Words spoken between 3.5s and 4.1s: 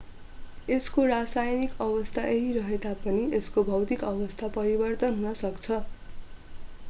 भौतिक